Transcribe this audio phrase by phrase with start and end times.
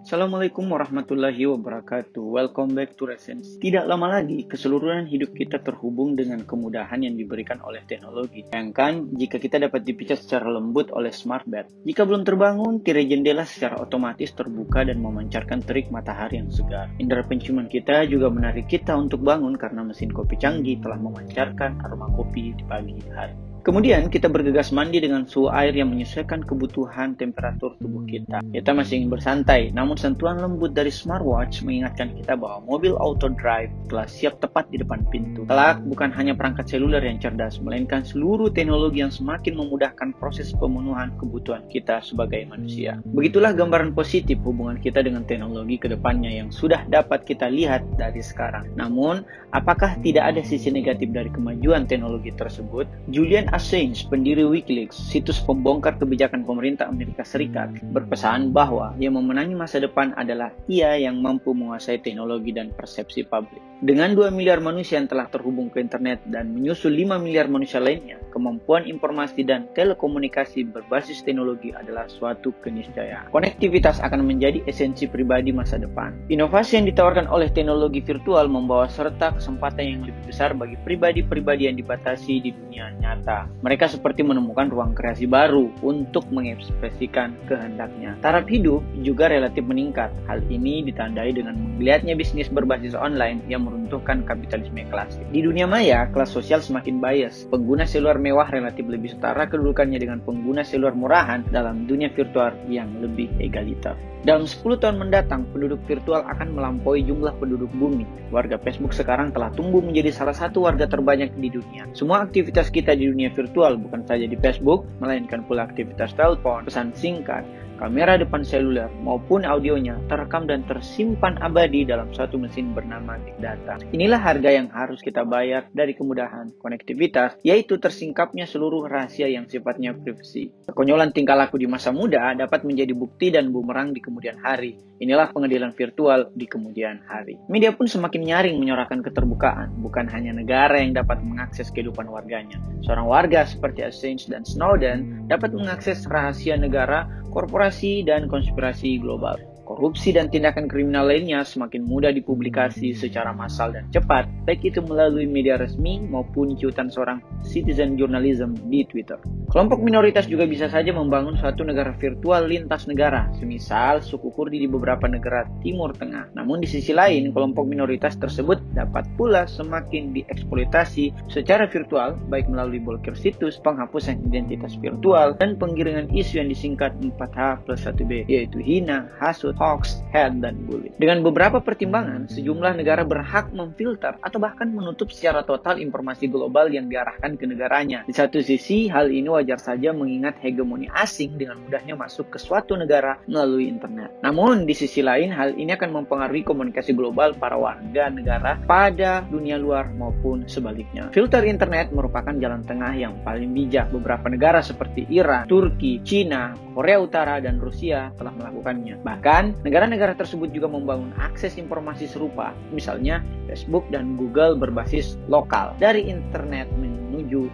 [0.00, 2.24] Assalamualaikum warahmatullahi wabarakatuh.
[2.24, 3.60] Welcome back to Resensi.
[3.60, 8.48] Tidak lama lagi, keseluruhan hidup kita terhubung dengan kemudahan yang diberikan oleh teknologi.
[8.48, 11.68] Bayangkan jika kita dapat dipijat secara lembut oleh smart bed.
[11.84, 16.88] Jika belum terbangun, tirai jendela secara otomatis terbuka dan memancarkan terik matahari yang segar.
[16.96, 22.08] Indera penciuman kita juga menarik kita untuk bangun karena mesin kopi canggih telah memancarkan aroma
[22.16, 23.49] kopi di pagi hari.
[23.60, 28.40] Kemudian kita bergegas mandi dengan suhu air yang menyesuaikan kebutuhan temperatur tubuh kita.
[28.40, 33.68] Kita masih ingin bersantai, namun sentuhan lembut dari smartwatch mengingatkan kita bahwa mobil auto drive
[33.92, 35.44] telah siap tepat di depan pintu.
[35.44, 41.12] Kelak bukan hanya perangkat seluler yang cerdas, melainkan seluruh teknologi yang semakin memudahkan proses pemenuhan
[41.20, 42.96] kebutuhan kita sebagai manusia.
[43.12, 48.24] Begitulah gambaran positif hubungan kita dengan teknologi ke depannya yang sudah dapat kita lihat dari
[48.24, 48.72] sekarang.
[48.72, 49.20] Namun,
[49.52, 52.88] apakah tidak ada sisi negatif dari kemajuan teknologi tersebut?
[53.12, 59.82] Julian Assange, pendiri Wikileaks, situs pembongkar kebijakan pemerintah Amerika Serikat, berpesan bahwa yang memenangi masa
[59.82, 63.58] depan adalah ia yang mampu menguasai teknologi dan persepsi publik.
[63.82, 68.22] Dengan 2 miliar manusia yang telah terhubung ke internet dan menyusul 5 miliar manusia lainnya,
[68.30, 73.34] kemampuan informasi dan telekomunikasi berbasis teknologi adalah suatu keniscayaan.
[73.34, 76.14] Konektivitas akan menjadi esensi pribadi masa depan.
[76.30, 81.74] Inovasi yang ditawarkan oleh teknologi virtual membawa serta kesempatan yang lebih besar bagi pribadi-pribadi yang
[81.74, 88.18] dibatasi di dunia nyata mereka seperti menemukan ruang kreasi baru untuk mengekspresikan kehendaknya.
[88.24, 90.10] Taraf hidup juga relatif meningkat.
[90.26, 95.24] Hal ini ditandai dengan melihatnya bisnis berbasis online yang meruntuhkan kapitalisme klasik.
[95.30, 97.46] Di dunia maya, kelas sosial semakin bias.
[97.48, 102.90] Pengguna seluler mewah relatif lebih setara kedudukannya dengan pengguna seluler murahan dalam dunia virtual yang
[103.00, 103.94] lebih egaliter.
[104.20, 108.04] Dalam 10 tahun mendatang, penduduk virtual akan melampaui jumlah penduduk bumi.
[108.28, 111.88] Warga Facebook sekarang telah tumbuh menjadi salah satu warga terbanyak di dunia.
[111.96, 116.92] Semua aktivitas kita di dunia virtual bukan saja di Facebook, melainkan pula aktivitas telepon, pesan
[116.92, 117.48] singkat,
[117.80, 123.80] kamera depan seluler maupun audionya terekam dan tersimpan abadi dalam satu mesin bernama Big Data.
[123.96, 129.96] Inilah harga yang harus kita bayar dari kemudahan konektivitas, yaitu tersingkapnya seluruh rahasia yang sifatnya
[129.96, 130.52] privasi.
[130.68, 134.76] Kekonyolan tingkah laku di masa muda dapat menjadi bukti dan bumerang di kemudian hari.
[135.00, 137.40] Inilah pengadilan virtual di kemudian hari.
[137.48, 142.60] Media pun semakin nyaring menyorakan keterbukaan, bukan hanya negara yang dapat mengakses kehidupan warganya.
[142.84, 147.69] Seorang warga seperti Assange dan Snowden dapat mengakses rahasia negara korporasi
[148.02, 149.38] dan konspirasi global.
[149.70, 155.30] Korupsi dan tindakan kriminal lainnya semakin mudah dipublikasi secara massal dan cepat, baik itu melalui
[155.30, 159.22] media resmi maupun cuitan seorang citizen journalism di Twitter.
[159.46, 164.66] Kelompok minoritas juga bisa saja membangun suatu negara virtual lintas negara, semisal suku Kurdi di
[164.66, 166.34] beberapa negara Timur Tengah.
[166.34, 172.78] Namun di sisi lain, kelompok minoritas tersebut dapat pula semakin dieksploitasi secara virtual, baik melalui
[172.78, 179.10] blokir situs, penghapusan identitas virtual, dan penggiringan isu yang disingkat 4H plus 1B, yaitu hina,
[179.18, 180.94] hasut, hoax, head, dan bullying.
[180.96, 186.86] Dengan beberapa pertimbangan, sejumlah negara berhak memfilter atau bahkan menutup secara total informasi global yang
[186.86, 188.06] diarahkan ke negaranya.
[188.06, 192.78] Di satu sisi, hal ini wajar saja mengingat hegemoni asing dengan mudahnya masuk ke suatu
[192.78, 194.14] negara melalui internet.
[194.22, 199.60] Namun, di sisi lain, hal ini akan mempengaruhi komunikasi global para warga negara pada dunia
[199.60, 201.08] luar maupun sebaliknya.
[201.12, 203.92] Filter internet merupakan jalan tengah yang paling bijak.
[203.92, 209.02] Beberapa negara seperti Iran, Turki, Cina, Korea Utara, dan Rusia telah melakukannya.
[209.02, 216.06] Bahkan, negara-negara tersebut juga membangun akses informasi serupa, misalnya Facebook dan Google berbasis lokal dari
[216.06, 216.70] internet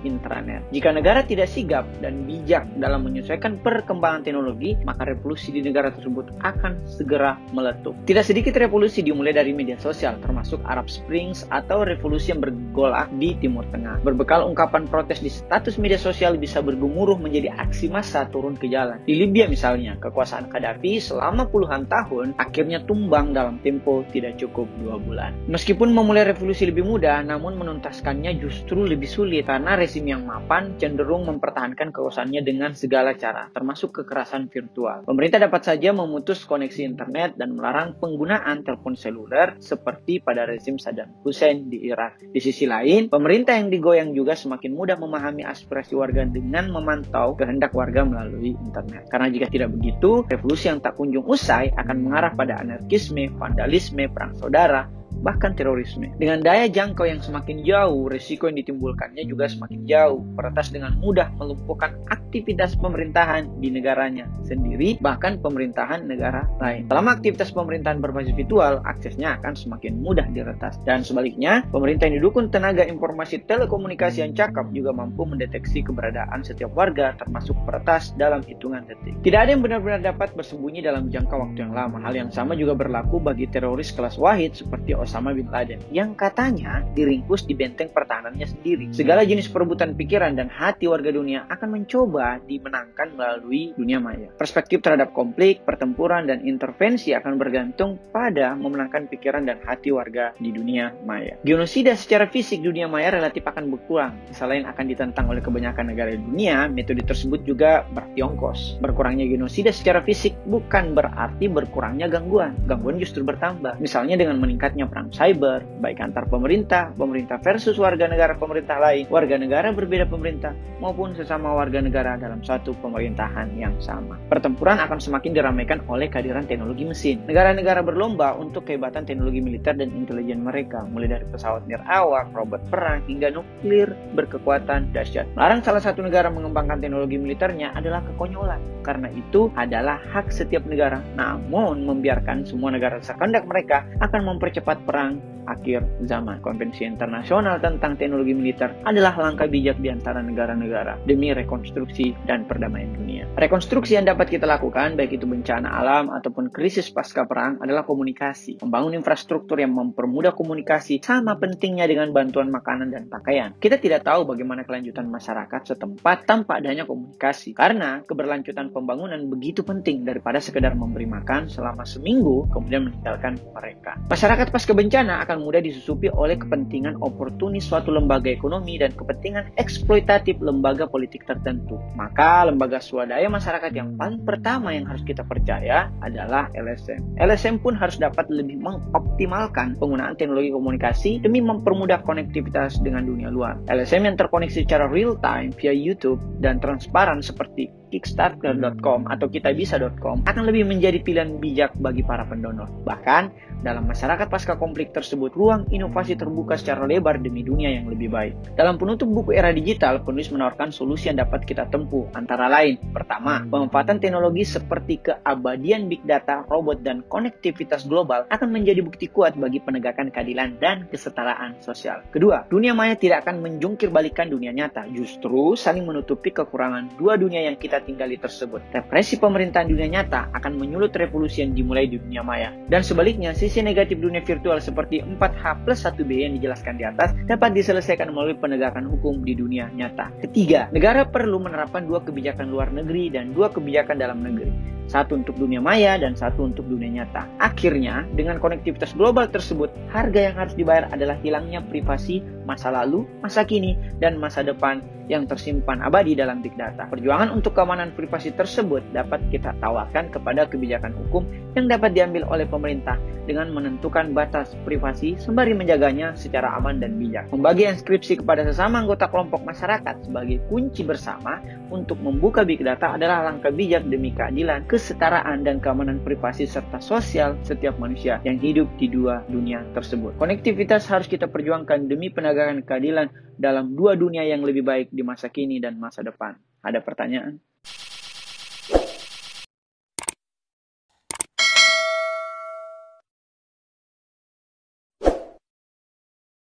[0.05, 0.63] intranet.
[0.75, 6.31] Jika negara tidak sigap dan bijak dalam menyesuaikan perkembangan teknologi, maka revolusi di negara tersebut
[6.43, 7.97] akan segera meletup.
[8.05, 13.39] Tidak sedikit revolusi dimulai dari media sosial, termasuk Arab Springs atau revolusi yang bergolak di
[13.39, 14.03] Timur Tengah.
[14.03, 19.01] Berbekal ungkapan protes di status media sosial bisa bergemuruh menjadi aksi massa turun ke jalan.
[19.07, 24.97] Di Libya misalnya, kekuasaan Gaddafi selama puluhan tahun akhirnya tumbang dalam tempo tidak cukup dua
[25.01, 25.33] bulan.
[25.47, 31.25] Meskipun memulai revolusi lebih mudah, namun menuntaskannya justru lebih sulit karena rezim yang mapan cenderung
[31.25, 35.09] mempertahankan kekuasaannya dengan segala cara, termasuk kekerasan virtual.
[35.09, 41.09] Pemerintah dapat saja memutus koneksi internet dan melarang penggunaan telepon seluler seperti pada rezim Saddam
[41.25, 42.21] Hussein di Irak.
[42.21, 47.73] Di sisi lain, pemerintah yang digoyang juga semakin mudah memahami aspirasi warga dengan memantau kehendak
[47.73, 49.09] warga melalui internet.
[49.09, 54.37] Karena jika tidak begitu, revolusi yang tak kunjung usai akan mengarah pada anarkisme, vandalisme, perang
[54.37, 54.85] saudara,
[55.25, 56.13] bahkan terorisme.
[56.17, 60.21] Dengan daya jangkau yang semakin jauh, risiko yang ditimbulkannya juga semakin jauh.
[60.37, 66.87] Peretas dengan mudah melumpuhkan aktivitas pemerintahan di negaranya sendiri, bahkan pemerintahan negara lain.
[66.91, 70.77] Selama aktivitas pemerintahan berbasis virtual, aksesnya akan semakin mudah diretas.
[70.85, 76.73] Dan sebaliknya, pemerintah yang didukung tenaga informasi telekomunikasi yang cakap juga mampu mendeteksi keberadaan setiap
[76.77, 79.17] warga, termasuk peretas dalam hitungan detik.
[79.25, 81.99] Tidak ada yang benar-benar dapat bersembunyi dalam jangka waktu yang lama.
[82.03, 86.83] Hal yang sama juga berlaku bagi teroris kelas wahid seperti Osama bin Laden, yang katanya
[86.99, 88.91] diringkus di benteng pertahanannya sendiri.
[88.91, 94.29] Segala jenis perebutan pikiran dan hati warga dunia akan mencoba dimenangkan melalui dunia maya.
[94.35, 100.51] Perspektif terhadap konflik, pertempuran, dan intervensi akan bergantung pada memenangkan pikiran dan hati warga di
[100.51, 101.39] dunia maya.
[101.47, 104.19] Genosida secara fisik dunia maya relatif akan berkurang.
[104.35, 108.83] Selain akan ditentang oleh kebanyakan negara di dunia, metode tersebut juga berarti ongkos.
[108.83, 112.59] Berkurangnya genosida secara fisik bukan berarti berkurangnya gangguan.
[112.67, 113.79] Gangguan justru bertambah.
[113.79, 119.37] Misalnya dengan meningkatnya perang cyber, baik antar pemerintah, pemerintah versus warga negara pemerintah lain, warga
[119.37, 124.17] negara berbeda pemerintah, maupun sesama warga negara dalam satu pemerintahan yang sama.
[124.33, 127.21] Pertempuran akan semakin diramaikan oleh kehadiran teknologi mesin.
[127.29, 133.05] Negara-negara berlomba untuk kehebatan teknologi militer dan intelijen mereka, mulai dari pesawat nirawak, robot perang,
[133.05, 135.29] hingga nuklir berkekuatan dahsyat.
[135.37, 141.05] Melarang salah satu negara mengembangkan teknologi militernya adalah kekonyolan, karena itu adalah hak setiap negara.
[141.21, 146.43] Namun, membiarkan semua negara sekendak mereka akan mempercepat perang akhir zaman.
[146.43, 152.91] Konvensi internasional tentang teknologi militer adalah langkah bijak di antara negara-negara demi rekonstruksi dan perdamaian
[152.93, 153.25] dunia.
[153.39, 158.59] Rekonstruksi yang dapat kita lakukan, baik itu bencana alam ataupun krisis pasca perang, adalah komunikasi.
[158.61, 163.55] Membangun infrastruktur yang mempermudah komunikasi sama pentingnya dengan bantuan makanan dan pakaian.
[163.57, 167.55] Kita tidak tahu bagaimana kelanjutan masyarakat setempat tanpa adanya komunikasi.
[167.55, 173.95] Karena keberlanjutan pembangunan begitu penting daripada sekedar memberi makan selama seminggu kemudian meninggalkan mereka.
[174.11, 180.37] Masyarakat pasca bencana akan mudah disusupi oleh kepentingan oportunis suatu lembaga ekonomi dan kepentingan eksploitatif
[180.45, 181.81] lembaga politik tertentu.
[181.97, 187.17] Maka lembaga swadaya masyarakat yang paling pertama yang harus kita percaya adalah LSM.
[187.17, 193.57] LSM pun harus dapat lebih mengoptimalkan penggunaan teknologi komunikasi demi mempermudah konektivitas dengan dunia luar.
[193.73, 200.43] LSM yang terkoneksi secara real time via YouTube dan transparan seperti kickstarter.com atau kitabisa.com akan
[200.45, 202.69] lebih menjadi pilihan bijak bagi para pendonor.
[202.85, 208.13] Bahkan, dalam masyarakat pasca konflik tersebut, ruang inovasi terbuka secara lebar demi dunia yang lebih
[208.13, 208.53] baik.
[208.53, 213.41] Dalam penutup buku era digital, penulis menawarkan solusi yang dapat kita tempuh, antara lain, pertama,
[213.49, 219.59] pemanfaatan teknologi seperti keabadian big data, robot, dan konektivitas global akan menjadi bukti kuat bagi
[219.65, 222.05] penegakan keadilan dan kesetaraan sosial.
[222.13, 227.49] Kedua, dunia maya tidak akan menjungkir balikan dunia nyata, justru saling menutupi kekurangan dua dunia
[227.49, 228.61] yang tinggali tersebut.
[228.75, 232.51] Represi pemerintahan dunia nyata akan menyulut revolusi yang dimulai di dunia maya.
[232.67, 237.55] Dan sebaliknya, sisi negatif dunia virtual seperti 4H plus 1B yang dijelaskan di atas dapat
[237.55, 240.11] diselesaikan melalui penegakan hukum di dunia nyata.
[240.19, 245.35] Ketiga, negara perlu menerapkan dua kebijakan luar negeri dan dua kebijakan dalam negeri satu untuk
[245.37, 247.27] dunia maya dan satu untuk dunia nyata.
[247.43, 253.43] Akhirnya, dengan konektivitas global tersebut, harga yang harus dibayar adalah hilangnya privasi masa lalu, masa
[253.43, 256.87] kini, dan masa depan yang tersimpan abadi dalam big data.
[256.91, 262.47] Perjuangan untuk keamanan privasi tersebut dapat kita tawarkan kepada kebijakan hukum yang dapat diambil oleh
[262.47, 267.27] pemerintah dengan menentukan batas privasi sembari menjaganya secara aman dan bijak.
[267.35, 273.27] Membagi inskripsi kepada sesama anggota kelompok masyarakat sebagai kunci bersama untuk membuka big data adalah
[273.27, 278.87] langkah bijak demi keadilan, kesetaraan, dan keamanan privasi serta sosial setiap manusia yang hidup di
[278.87, 280.15] dua dunia tersebut.
[280.17, 285.29] Konektivitas harus kita perjuangkan demi penegakan keadilan dalam dua dunia yang lebih baik di masa
[285.29, 286.33] kini dan masa depan.
[286.65, 287.37] Ada pertanyaan?